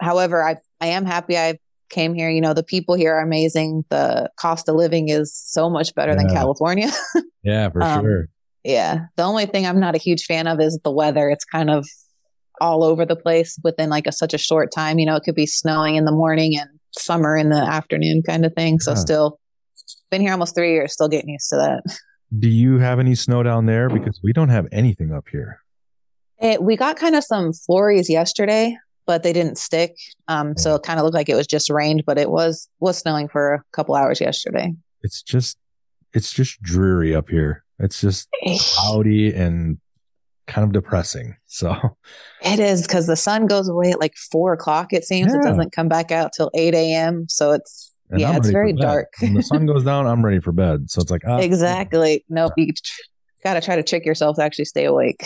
[0.00, 1.58] However, I I am happy I
[1.90, 2.30] came here.
[2.30, 3.84] You know, the people here are amazing.
[3.88, 6.18] The cost of living is so much better yeah.
[6.18, 6.90] than California.
[7.42, 8.28] yeah, for um, sure.
[8.64, 9.06] Yeah.
[9.16, 11.28] The only thing I'm not a huge fan of is the weather.
[11.28, 11.86] It's kind of
[12.60, 14.98] all over the place within like a such a short time.
[14.98, 18.44] You know, it could be snowing in the morning and summer in the afternoon kind
[18.44, 18.80] of thing.
[18.80, 18.96] So yeah.
[18.96, 19.40] still
[20.10, 21.98] been here almost three years, still getting used to that.
[22.38, 23.88] Do you have any snow down there?
[23.88, 25.60] Because we don't have anything up here.
[26.40, 28.76] It, we got kind of some flurries yesterday,
[29.06, 29.94] but they didn't stick.
[30.28, 32.98] Um, so it kind of looked like it was just rained, but it was was
[32.98, 34.72] snowing for a couple hours yesterday.
[35.02, 35.58] It's just
[36.12, 37.64] it's just dreary up here.
[37.78, 38.28] It's just
[38.58, 39.78] cloudy and
[40.46, 41.36] kind of depressing.
[41.46, 41.76] So
[42.42, 44.92] it is because the sun goes away at like four o'clock.
[44.92, 45.40] It seems yeah.
[45.40, 47.26] it doesn't come back out till eight a.m.
[47.28, 49.12] So it's and yeah, I'm it's very dark.
[49.20, 50.90] when the sun goes down, I'm ready for bed.
[50.90, 52.24] So it's like oh, exactly.
[52.28, 52.72] Nope, you
[53.44, 55.24] got to try to trick yourself to actually stay awake.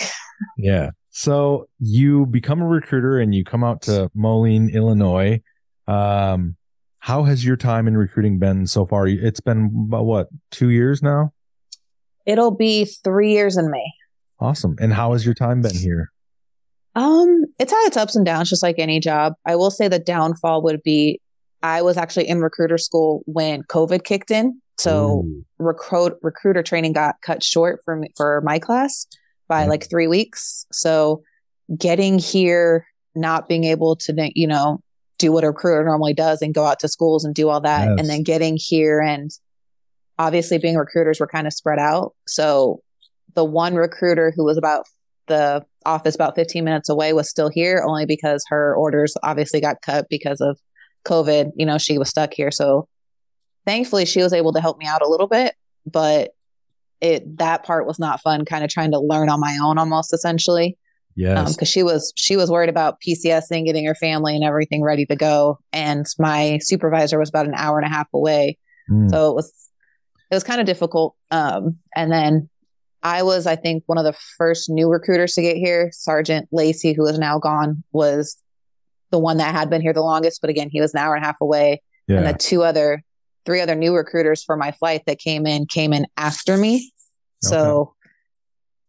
[0.56, 0.90] Yeah.
[1.10, 5.40] So you become a recruiter and you come out to Moline, Illinois.
[5.88, 6.56] Um,
[7.00, 9.06] how has your time in recruiting been so far?
[9.06, 11.32] It's been about what, two years now?
[12.26, 13.92] It'll be three years in May.
[14.40, 14.76] Awesome.
[14.80, 16.10] And how has your time been here?
[16.94, 19.34] Um, it's had its ups and downs, just like any job.
[19.46, 21.20] I will say the downfall would be
[21.62, 24.60] I was actually in recruiter school when COVID kicked in.
[24.78, 25.26] So
[25.58, 29.06] recruit recruiter training got cut short for me, for my class
[29.48, 29.68] by Yeah.
[29.70, 30.66] like three weeks.
[30.70, 31.22] So
[31.76, 34.80] getting here, not being able to, you know,
[35.18, 37.88] do what a recruiter normally does and go out to schools and do all that.
[37.88, 37.96] Yes.
[37.98, 39.32] And then getting here and
[40.16, 42.14] obviously being recruiters, we're kind of spread out.
[42.28, 42.80] So
[43.38, 44.84] the one recruiter who was about
[45.28, 49.80] the office about 15 minutes away was still here only because her orders obviously got
[49.80, 50.58] cut because of
[51.06, 51.52] COVID.
[51.54, 52.50] You know, she was stuck here.
[52.50, 52.88] So
[53.64, 55.54] thankfully she was able to help me out a little bit,
[55.86, 56.32] but
[57.00, 60.12] it that part was not fun, kind of trying to learn on my own almost
[60.12, 60.76] essentially.
[61.14, 61.54] Yes.
[61.54, 65.06] because she was she was worried about PCS and getting her family and everything ready
[65.06, 65.60] to go.
[65.72, 68.58] And my supervisor was about an hour and a half away.
[68.90, 69.10] Mm.
[69.10, 69.52] So it was
[70.28, 71.14] it was kind of difficult.
[71.30, 72.48] Um, and then
[73.02, 75.90] I was, I think, one of the first new recruiters to get here.
[75.92, 78.36] Sergeant Lacey, who is now gone, was
[79.10, 80.40] the one that had been here the longest.
[80.40, 81.82] But again, he was an hour and a half away.
[82.06, 82.18] yeah.
[82.18, 83.02] And the two other,
[83.46, 86.92] three other new recruiters for my flight that came in came in after me.
[87.40, 87.94] So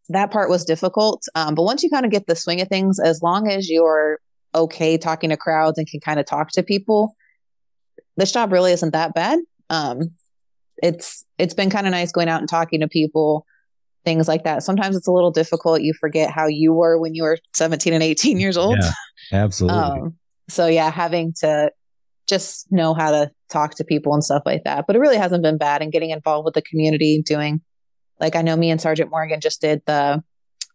[0.10, 1.24] that part was difficult.
[1.36, 4.20] Um, but once you kind of get the swing of things, as long as you're
[4.56, 7.16] okay talking to crowds and can kind of talk to people,
[8.18, 9.40] this job really isn't that bad.
[9.70, 10.12] Um,
[10.82, 13.46] it's it's been kind of nice going out and talking to people,
[14.06, 14.64] things like that.
[14.64, 15.82] Sometimes it's a little difficult.
[15.82, 18.78] You forget how you were when you were 17 and 18 years old.
[18.80, 18.92] Yeah,
[19.44, 19.78] absolutely.
[19.80, 20.16] Um,
[20.48, 21.72] so yeah, having to
[22.28, 24.86] just know how to talk to people and stuff like that.
[24.88, 27.62] But it really hasn't been bad and getting involved with the community, doing
[28.20, 30.24] like I know me and Sergeant Morgan just did the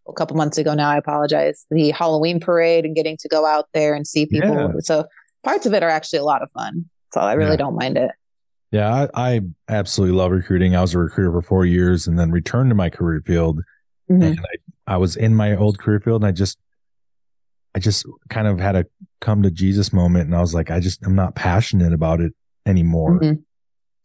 [0.06, 3.68] a couple months ago now, I apologize, the Halloween parade and getting to go out
[3.72, 4.50] there and see people.
[4.54, 4.68] Yeah.
[4.80, 5.06] So
[5.44, 6.84] parts of it are actually a lot of fun.
[7.12, 7.56] So I really Yeah.
[7.56, 8.10] don't mind it.
[8.74, 10.74] Yeah, I, I absolutely love recruiting.
[10.74, 13.60] I was a recruiter for four years and then returned to my career field.
[14.10, 14.24] Mhm.
[14.24, 16.58] And I, I was in my old career field and I just,
[17.76, 18.84] I just kind of had a
[19.20, 20.26] come to Jesus moment.
[20.26, 22.32] And I was like, I just, I'm not passionate about it
[22.66, 23.20] anymore.
[23.20, 23.44] Mhm.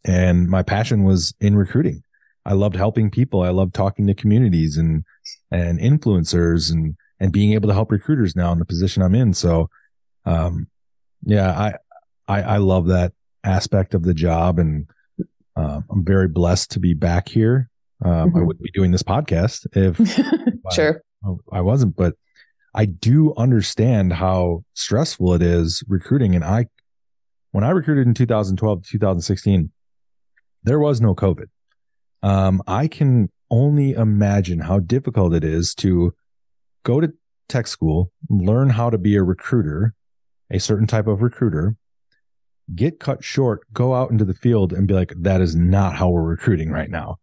[0.04, 2.04] And my passion was in recruiting.
[2.46, 3.42] I loved helping people.
[3.42, 5.02] I loved talking to communities and,
[5.50, 9.34] and influencers and, and being able to help recruiters now in the position I'm in.
[9.34, 9.68] So,
[10.26, 10.68] um,
[11.24, 11.74] yeah, I,
[12.28, 13.12] I, I love that
[13.44, 14.86] aspect of the job and,
[15.56, 17.68] uh, I'm very blessed to be back here.
[18.04, 18.46] Um, I Mhm.
[18.46, 19.96] wouldn't be doing this podcast if
[20.72, 21.02] sure.
[21.52, 22.14] I wasn't, but
[22.74, 26.34] I do understand how stressful it is recruiting.
[26.34, 26.66] And I,
[27.50, 29.70] when I recruited in 2012 to 2016,
[30.62, 31.46] there was no COVID.
[32.22, 36.14] Um, I can only imagine how difficult it is to
[36.84, 37.12] go to
[37.48, 39.94] tech school, learn how to be a recruiter,
[40.50, 41.76] a certain type of recruiter,
[42.74, 46.08] get cut short, go out into the field and be like, that is not how
[46.08, 47.16] we're recruiting right now.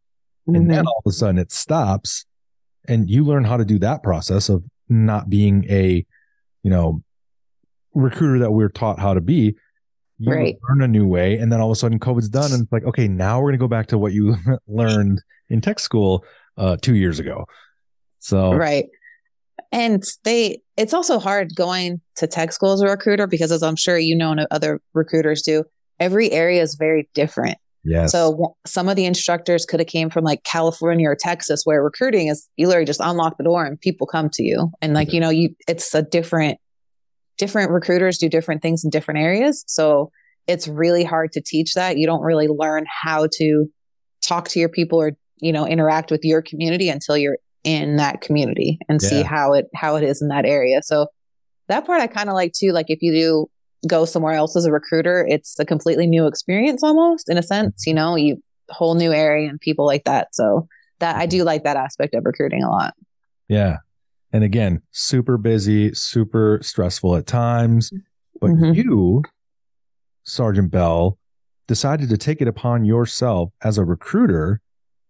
[0.48, 0.70] And Mhm.
[0.70, 2.26] then all of a sudden it stops
[2.88, 6.06] and you learn how to do that process of not being a,
[6.64, 7.02] you know,
[7.94, 9.56] recruiter that we're taught how to be.
[10.20, 10.58] You Right.
[10.70, 11.38] learn a new way.
[11.38, 12.52] And then all of a sudden COVID's done.
[12.54, 14.36] And it's like, okay, now we're going to go back to what you
[14.68, 16.24] learned in tech school
[16.58, 17.46] uh, two years ago.
[18.20, 18.88] So, Right.
[19.72, 23.76] And they, it's also hard going to tech school as a recruiter because, as I'm
[23.76, 25.64] sure you know, and other recruiters do,
[26.00, 27.58] every area is very different.
[27.84, 28.12] yes.
[28.12, 31.84] So w- some of the instructors could have came from like California or Texas, where
[31.84, 35.14] recruiting is you literally just unlock the door and people come to you, and like
[35.14, 36.60] you know, you it's a different,
[37.38, 39.64] different recruiters do different things in different areas.
[39.68, 40.12] So
[40.48, 41.98] it's really hard to teach that.
[41.98, 43.66] You don't really learn how to
[44.22, 48.22] talk to your people or you know interact with your community until you're in that
[48.22, 50.82] community and see how it how it is in that area.
[50.82, 51.08] So
[51.68, 52.72] that part I kind of like too.
[52.72, 53.50] Like if you do
[53.88, 57.86] go somewhere else as a recruiter, it's a completely new experience almost in a sense,
[57.86, 60.30] you know, you whole new area and people like that.
[60.34, 60.68] So
[61.00, 62.94] that I do like that aspect of recruiting a lot.
[63.50, 63.78] yeah.
[64.34, 67.92] And again, super busy, super stressful at times.
[68.42, 68.76] But Mhm.
[68.76, 69.24] you,
[70.24, 71.18] Sergeant Bell,
[71.68, 74.62] decided to take it upon yourself as a recruiter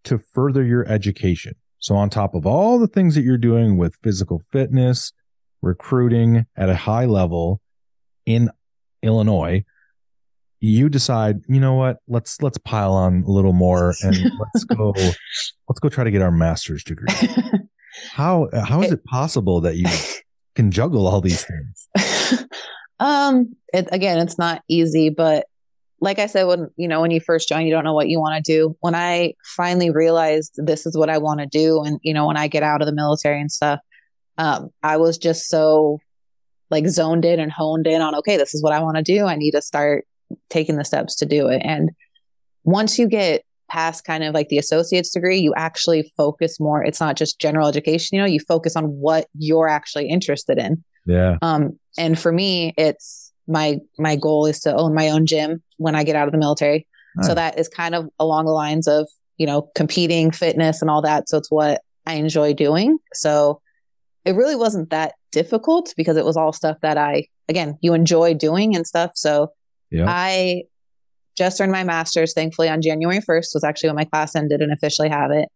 [0.06, 1.56] to further your education.
[1.80, 5.12] So, on top of all the things that you're doing with physical fitness,
[5.62, 7.62] recruiting at a high level
[8.26, 8.50] in
[9.04, 9.63] Illinois,
[10.60, 11.98] you decide, you know what?
[12.08, 16.22] Let's let's pile on a little more and let's go let's go try to get
[16.22, 17.08] our master's degree.
[18.12, 19.88] How how is it possible that you
[20.54, 22.46] can juggle all these things?
[23.00, 25.48] um, it, again, it's not easy, but
[26.00, 28.20] like I said, when you know when you first join, you don't know what you
[28.20, 28.76] want to do.
[28.82, 32.38] When I finally realized this is what I want to do, and you know when
[32.38, 33.80] I get out of the military and stuff,
[34.38, 36.00] um, I was just so
[36.70, 39.26] like zoned in and honed in on okay, this is what I want to do.
[39.26, 40.06] I need to start
[40.50, 41.62] taking the steps to do it.
[41.64, 41.92] And
[42.64, 46.84] once you get past kind of like the associate's degree, you actually focus more.
[46.84, 50.84] It's not just general education, you know, you focus on what you're actually interested in.
[51.06, 51.38] Yeah.
[51.42, 55.96] Um, and for me, it's my my goal is to own my own gym when
[55.96, 56.88] I get out of the military.
[57.24, 59.08] So that is kind of along the lines of,
[59.38, 61.28] you know, competing, fitness and all that.
[61.30, 63.00] So it's what I enjoy doing.
[63.14, 63.60] So
[64.24, 68.34] it really wasn't that difficult because it was all stuff that I again, you enjoy
[68.36, 69.12] doing and stuff.
[69.16, 69.52] So
[69.90, 70.06] Yeah.
[70.08, 70.64] I
[71.36, 74.72] just earned my master's, thankfully, on January 1st, was actually when my class ended and
[74.72, 75.50] officially have it.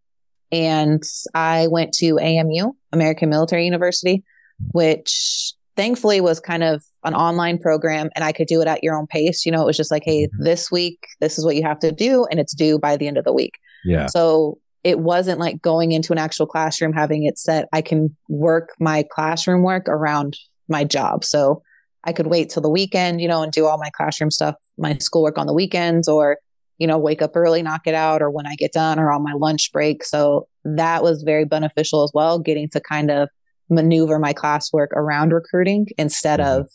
[0.51, 4.23] And I went to AMU, American Military University,
[4.71, 8.95] which thankfully was kind of an online program and I could do it at your
[8.97, 9.45] own pace.
[9.45, 10.43] You know, it was just like, hey, Mhm.
[10.43, 13.17] this week, this is what you have to do, and it's due by the end
[13.17, 13.53] of the week.
[13.83, 14.05] yeah.
[14.07, 17.67] So it wasn't like going into an actual classroom, having it set.
[17.73, 20.37] I can work my classroom work around
[20.67, 21.23] my job.
[21.23, 21.61] So
[22.03, 24.97] I could wait till the weekend, you know, and do all my classroom stuff, my
[24.99, 26.37] schoolwork on the weekends, or,
[26.79, 29.21] you know, wake up early, knock it out, or when I get done, or on
[29.23, 30.03] my lunch break.
[30.03, 33.29] So that was very beneficial as well, getting to kind of
[33.69, 36.45] maneuver my classwork around recruiting instead Mhm.
[36.61, 36.69] of,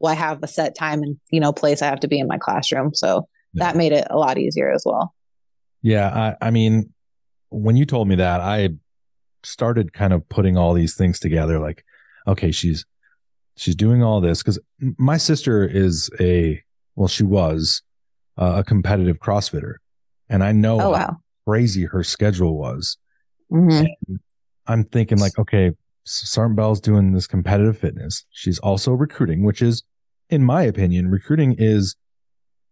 [0.00, 2.26] well, I have a set time and, you know, place I have to be in
[2.26, 2.94] my classroom.
[2.94, 3.64] So Yeah.
[3.64, 5.14] that made it a lot easier as well.
[5.82, 6.08] Yeah,
[6.40, 6.92] I, I mean,
[7.50, 8.70] when you told me that, I
[9.42, 11.58] started kind of putting all these things together.
[11.58, 11.84] Like,
[12.26, 12.84] okay, she's
[13.56, 14.58] she's doing all this because
[14.98, 16.62] my sister is a
[16.96, 17.82] well, she was
[18.38, 19.76] uh, a competitive CrossFitter,
[20.28, 22.98] and I know Oh, how crazy her schedule was.
[23.50, 23.88] Mhm.
[24.66, 25.72] I'm thinking like, okay,
[26.04, 28.24] Sergeant Bell's doing this competitive fitness.
[28.30, 29.82] She's also recruiting, which is,
[30.30, 31.96] in my opinion, recruiting is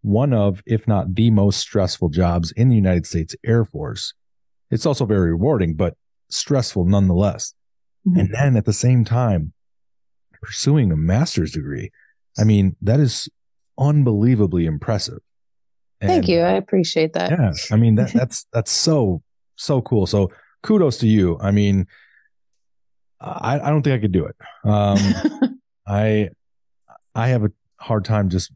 [0.03, 4.14] one of, if not the most stressful jobs in the United States Air Force.
[4.71, 5.97] It's also very rewarding, but
[6.31, 7.55] stressful nonetheless.
[8.07, 8.21] Mhm.
[8.21, 9.53] And then at the same time,
[10.40, 11.90] pursuing a master's degree.
[12.38, 13.29] I mean, that is
[13.79, 15.18] unbelievably impressive.
[16.01, 16.40] Thank you.
[16.40, 17.31] I appreciate that.
[17.33, 19.21] yeah i mean that that's that's so
[19.57, 20.31] so cool so
[20.62, 21.87] kudos to you i mean
[23.21, 26.29] i i don't think i could do it um i
[27.19, 28.51] i have a hard time just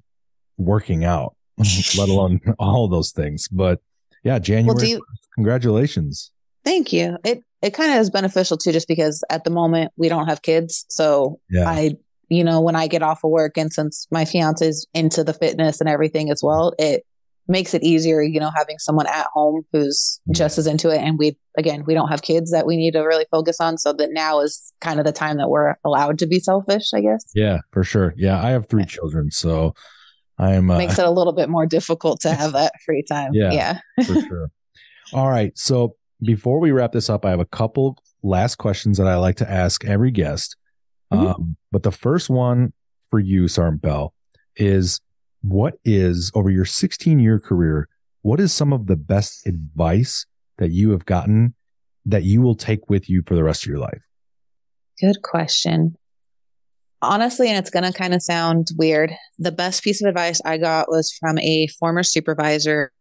[0.57, 1.35] working out
[1.99, 3.81] let alone all of those things but
[4.25, 6.31] yeah january do you- 1st, congratulations
[6.65, 7.19] Thank you.
[7.25, 10.43] It it kind of is beneficial too, just because at the moment we don't have
[10.43, 10.85] kids.
[10.89, 11.97] So yeah I,
[12.29, 15.35] you know, when I get off of work, and since my fiance is into the
[15.35, 17.05] fitness and everything as well, it
[17.49, 20.99] makes it easier, you know, having someone at home who's just as into it.
[20.99, 23.79] And we, again, we don't have kids that we need to really focus on.
[23.79, 27.01] So that now is kind of the time that we're allowed to be selfish, I
[27.01, 27.25] guess.
[27.35, 29.75] yeah for sure yeah i have three children so
[30.39, 33.33] i am uh, Makes it a little bit more difficult to have that free time.
[33.35, 33.53] Yeah.
[33.53, 34.05] Yeah.
[34.07, 34.51] for sure.
[35.13, 35.53] All right.
[35.57, 39.37] So before we wrap this up, I have a couple last questions that I like
[39.37, 40.57] to ask every guest.
[41.13, 41.35] Mhm.
[41.35, 42.73] Um, but the first one
[43.11, 44.15] for you, Sergeant Bell,
[44.57, 45.01] is
[45.43, 47.89] what is over your 16 year career,
[48.23, 50.27] what is some of the best advice
[50.59, 51.55] that you have gotten
[52.07, 54.03] that you will take with you for the rest of your life?
[55.01, 55.97] Good question.
[57.01, 59.13] Honestly, and it's going to kind of sound weird.
[59.39, 62.93] The best piece of advice I got was from a former supervisor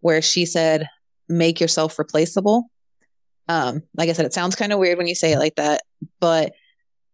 [0.00, 0.86] where she said,
[1.28, 2.70] make yourself replaceable.
[3.48, 5.82] Um, like I said, it sounds kind of weird when you say it like that,
[6.20, 6.52] but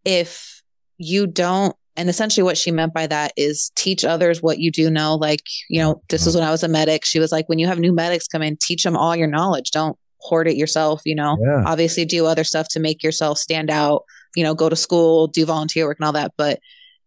[0.05, 0.61] if
[0.97, 4.89] you don't, and essentially what she meant by that is teach others what you do
[4.89, 5.15] know.
[5.15, 6.41] Like, you know, this is uh-huh.
[6.41, 7.03] when I was a medic.
[7.05, 9.71] She was like, when you have new medics come in, teach them all your knowledge.
[9.71, 11.37] Don't hoard it yourself, you know?
[11.41, 11.63] Yeah.
[11.65, 14.03] obviously do other stuff to make yourself stand out
[14.35, 16.59] you know go to school do volunteer work and all that but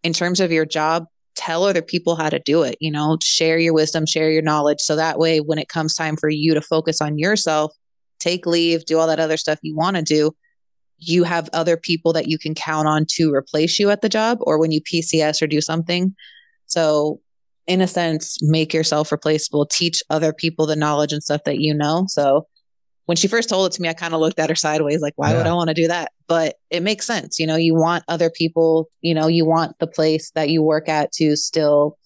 [0.02, 3.58] in terms of your job tell other people how to do it you know share
[3.58, 6.60] your wisdom share your knowledge so that way when it comes time for you to
[6.60, 7.72] focus on yourself
[8.18, 10.32] take leave do all that other stuff you want to do
[11.04, 14.38] you have other people that you can count on to replace you at the job
[14.42, 16.14] or when you pcs or do something
[16.66, 17.20] so
[17.66, 21.74] in a sense make yourself replaceable teach other people the knowledge and stuff that you
[21.74, 22.46] know so
[23.06, 25.14] when she first told it to me, I kind of looked at her sideways, like,
[25.16, 26.12] why would I want to do that?
[26.28, 27.38] But it makes sense.
[27.38, 30.88] You know, you want other people, you know, you want the place that you work
[30.88, 31.98] at to still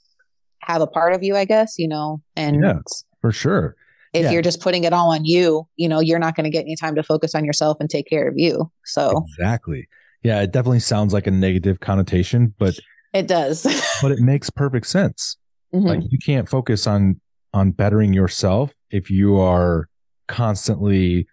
[0.63, 2.79] have a part of you, I guess, you know, and Yeah.
[3.21, 3.77] For sure.
[4.17, 4.31] If Yeah.
[4.33, 6.77] you're just putting it all on you, you know, you're not going to get any
[6.77, 8.71] time to focus on yourself and take care of you.
[8.85, 9.89] So Exactly.
[10.23, 10.41] Yeah.
[10.43, 12.79] It definitely sounds like a negative connotation, but
[13.13, 13.63] it does.
[14.03, 15.37] but it makes perfect sense.
[15.75, 15.85] Mhm.
[15.85, 17.21] like you can't focus on
[17.53, 19.89] on bettering yourself if you are
[20.29, 21.27] constantly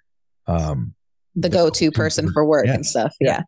[0.47, 0.93] um
[1.35, 2.73] the the go go-to person for- for work yeah.
[2.73, 3.13] and stuff.
[3.21, 3.41] Yeah.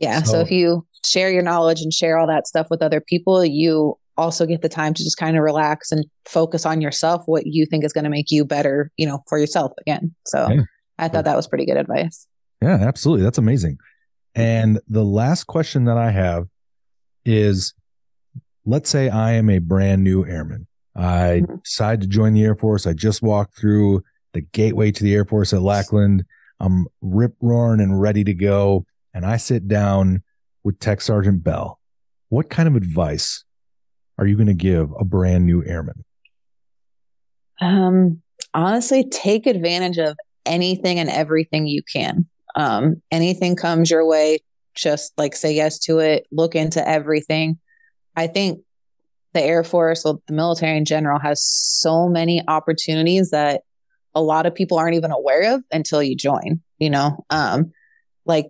[0.00, 0.10] Yeah.
[0.10, 0.22] Yeah.
[0.22, 3.44] So, So- if you share your knowledge and share all that stuff with other people,
[3.44, 7.46] you also get the time to just kind of relax and focus on yourself, what
[7.46, 10.14] you think is going to make you better, you know, for yourself again.
[10.26, 10.62] So Yeah.
[10.98, 12.26] I thought that was pretty good advice.
[12.62, 13.76] yeah absolutely that's amazing
[14.36, 16.46] and the last question that i have
[17.24, 17.74] is
[18.64, 21.62] let's say i am a brand new airman I Mhm.
[21.64, 22.86] decided to join the Air Force.
[22.86, 26.22] I just walked through the gateway to the Air Force at Lackland.
[26.60, 28.86] I'm rip roaring and ready to go.
[29.12, 30.22] And I sit down
[30.62, 31.80] with Tech Sergeant Bell.
[32.28, 33.43] What kind of advice
[34.18, 36.04] are you going to give a brand new airman?
[37.60, 42.26] Um, honestly, take advantage of anything and everything you can.
[42.56, 44.38] Um, anything comes your way,
[44.74, 47.58] just like say yes to it, look into everything.
[48.16, 48.60] I think
[49.32, 53.62] the Air Force, well, the military in general, has so many opportunities that
[54.14, 57.24] a lot of people aren't even aware of until you join, you know?
[57.30, 57.72] Um,
[58.26, 58.46] like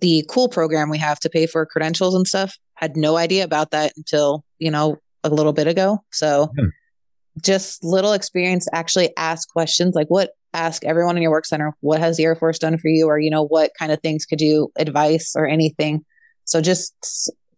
[0.00, 3.70] the COOL program we have to pay for credentials and stuff, had no idea about
[3.70, 5.98] that until, you know, a little bit ago.
[6.12, 6.66] So Hmm.
[7.42, 11.98] just little experience, actually ask questions like what ask everyone in your work center, what
[11.98, 13.06] has the Air Force done for you?
[13.08, 16.04] Or, you know, what kind of things could you advice or anything?
[16.44, 16.94] So just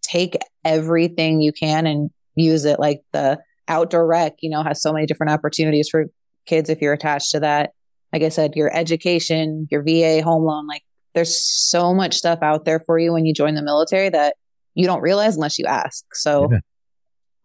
[0.00, 3.38] take everything you can and use it like the
[3.68, 6.06] outdoor rec, you know, has so many different opportunities for
[6.46, 7.72] kids if you're attached to that.
[8.14, 10.82] Like I said, your education, your VA home loan, like
[11.14, 14.36] there's so much stuff out there for you when you join the military that
[14.74, 16.04] you don't realize unless you ask.
[16.14, 16.60] So Yeah.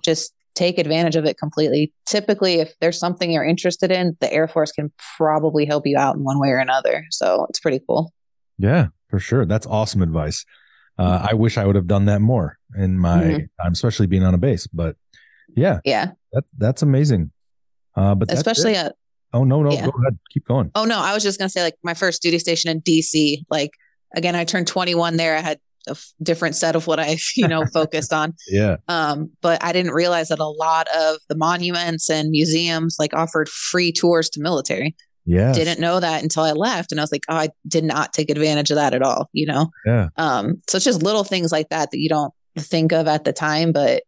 [0.04, 1.94] Just take advantage of it completely.
[2.06, 6.16] Typically, if there's something you're interested in, the Air Force can probably help you out
[6.16, 7.06] in one way or another.
[7.10, 8.12] So it's pretty cool.
[8.58, 9.46] Yeah, for sure.
[9.46, 10.46] That's awesome advice.
[11.00, 13.50] Uh, I wish I would have done that more in my Mhm.
[13.62, 14.68] time, especially being on a base.
[14.68, 14.98] But
[15.56, 16.12] yeah, Yeah.
[16.34, 17.32] that that's amazing.
[17.96, 18.96] Uh, but Especially at
[19.34, 19.86] oh no no yeah.
[19.86, 20.70] go ahead keep going.
[20.76, 23.44] Oh no, I was just gonna say like my first duty station in DC.
[23.50, 23.72] Like
[24.16, 25.36] again, I turned 21 there.
[25.38, 28.34] I had a f- different set of what I you know focused on.
[28.48, 33.14] Yeah, Um, but I didn't realize that a lot of the monuments and museums like
[33.14, 34.96] offered free tours to military.
[35.26, 38.14] yeah, Didn't know that until I left, and I was like, oh, I did not
[38.14, 39.30] take advantage of that at all.
[39.34, 39.70] You know.
[39.86, 43.24] yeah, Um, so it's just little things like that that you don't think of at
[43.24, 44.04] the time, but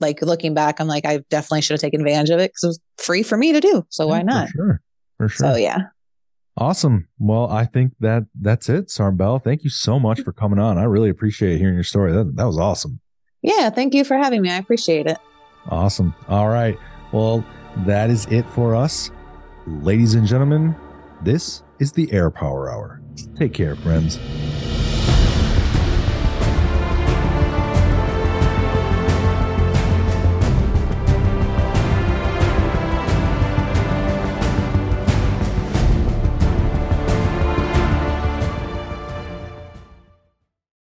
[0.00, 2.66] like looking back, I'm like, I definitely should have taken advantage of it because it
[2.68, 3.84] was free for me to do.
[3.90, 4.48] So why not?
[4.48, 4.80] For sure,
[5.18, 5.46] for sure.
[5.52, 5.78] So yeah.
[6.60, 7.08] Awesome.
[7.18, 9.38] Well, I think that that's it, Bell.
[9.38, 10.76] Thank you so much for coming on.
[10.76, 12.12] I really appreciate hearing your story.
[12.12, 13.00] That that was awesome.
[13.40, 14.50] Yeah, thank you for having me.
[14.50, 15.16] I appreciate it.
[15.70, 16.14] Awesome.
[16.28, 16.76] All right.
[17.12, 17.42] Well,
[17.86, 19.10] that is it for us.
[19.66, 20.76] Ladies and gentlemen,
[21.22, 23.00] this is the Air Power Hour.
[23.36, 24.18] Take care, friends.